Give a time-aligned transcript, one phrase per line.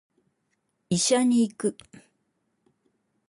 [0.89, 1.77] 医者に行く